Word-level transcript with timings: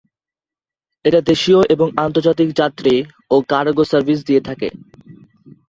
এটা 1.05 1.19
দেশীয় 1.29 1.59
এবং 1.73 1.87
আন্তর্জাতিক 1.97 2.49
যাত্রী 2.55 2.95
ও 3.31 3.45
কার্গো 3.49 3.83
সার্ভিস 3.91 4.19
দিয়ে 4.27 4.41
থাকে। 4.47 4.67